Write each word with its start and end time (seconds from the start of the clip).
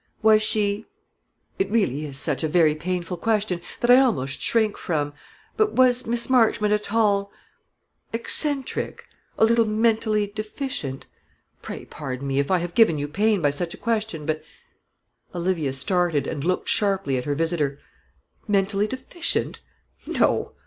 "Was 0.23 0.41
she 0.41 0.87
it 1.59 1.69
really 1.69 2.07
is 2.07 2.17
such 2.17 2.41
a 2.43 2.47
very 2.47 2.73
painful 2.73 3.17
question, 3.17 3.61
that 3.81 3.91
I 3.91 3.97
almost 3.97 4.41
shrink 4.41 4.75
from 4.75 5.13
but 5.57 5.73
was 5.73 6.07
Miss 6.07 6.27
Marchmont 6.27 6.73
at 6.73 6.91
all 6.91 7.31
eccentric 8.11 9.05
a 9.37 9.45
little 9.45 9.65
mentally 9.65 10.25
deficient? 10.25 11.05
Pray 11.61 11.85
pardon 11.85 12.25
me, 12.27 12.39
if 12.39 12.49
I 12.49 12.57
have 12.57 12.73
given 12.73 12.97
you 12.97 13.07
pain 13.07 13.43
by 13.43 13.51
such 13.51 13.75
a 13.75 13.77
question; 13.77 14.25
but" 14.25 14.41
Olivia 15.35 15.71
started, 15.71 16.25
and 16.25 16.43
looked 16.43 16.67
sharply 16.67 17.19
at 17.19 17.25
her 17.25 17.35
visitor. 17.35 17.77
"Mentally 18.47 18.87
deficient? 18.87 19.59
No!" 20.07 20.53